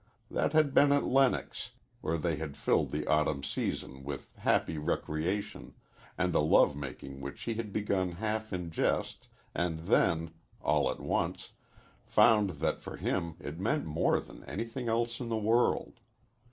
That 0.31 0.53
had 0.53 0.73
been 0.73 0.91
at 0.91 1.03
Lenox, 1.03 1.73
where 2.01 2.17
they 2.17 2.37
had 2.37 2.57
filled 2.57 2.89
the 2.89 3.05
autumn 3.05 3.43
season 3.43 4.03
with 4.03 4.31
happy 4.37 4.79
recreation, 4.79 5.75
and 6.17 6.33
a 6.33 6.39
love 6.39 6.75
making 6.75 7.21
which 7.21 7.43
he 7.43 7.53
had 7.53 7.71
begun 7.71 8.13
half 8.13 8.51
in 8.51 8.71
jest 8.71 9.27
and 9.53 9.81
then, 9.81 10.31
all 10.59 10.89
at 10.89 10.99
once, 11.01 11.51
found 12.03 12.49
that 12.65 12.81
for 12.81 12.97
him 12.97 13.35
it 13.39 13.59
meant 13.59 13.85
more 13.85 14.19
than 14.19 14.43
anything 14.45 14.87
else 14.89 15.19
in 15.19 15.29
the 15.29 15.37
world. 15.37 15.99